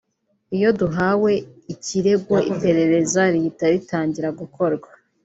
[0.57, 1.31] iyo duhawe
[1.73, 4.87] ikirego iperereza rihita ritangira gukorwa